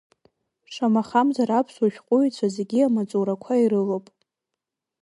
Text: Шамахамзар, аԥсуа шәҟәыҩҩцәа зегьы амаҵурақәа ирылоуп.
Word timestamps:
Шамахамзар, 0.73 1.49
аԥсуа 1.59 1.93
шәҟәыҩҩцәа 1.93 2.47
зегьы 2.55 2.79
амаҵурақәа 2.83 3.53
ирылоуп. 3.61 4.05